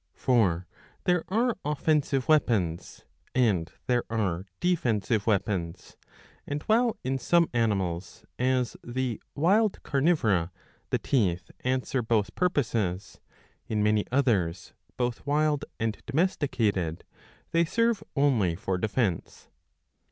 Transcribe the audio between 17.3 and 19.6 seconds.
they serve only for defence.